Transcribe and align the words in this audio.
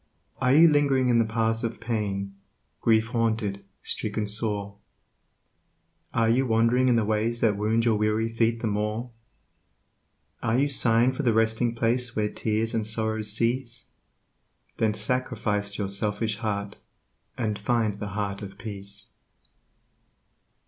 Are 0.41 0.51
you 0.51 0.67
ling'ring 0.67 1.09
in 1.09 1.19
the 1.19 1.25
paths 1.31 1.63
of 1.63 1.79
pain, 1.79 2.33
grief 2.81 3.09
haunted, 3.09 3.63
stricken 3.83 4.25
sore? 4.25 4.77
Are 6.11 6.27
you 6.27 6.47
wand'ring 6.47 6.87
in 6.87 6.95
the 6.95 7.05
ways 7.05 7.39
that 7.41 7.55
wound 7.55 7.85
your 7.85 7.95
weary 7.97 8.27
feet 8.27 8.61
the 8.61 8.65
more? 8.67 9.11
Are 10.41 10.57
you 10.57 10.69
sighing 10.69 11.11
for 11.11 11.21
the 11.21 11.33
Resting 11.33 11.75
Place 11.75 12.15
where 12.15 12.31
tears 12.33 12.73
and 12.73 12.87
sorrows 12.87 13.31
cease? 13.31 13.89
Then 14.79 14.95
sacrifice 14.95 15.77
your 15.77 15.87
selfish 15.89 16.37
heart 16.37 16.77
and 17.37 17.59
find 17.59 17.99
the 17.99 18.07
Heart 18.17 18.41
of 18.41 18.57
Peace. 18.57 19.05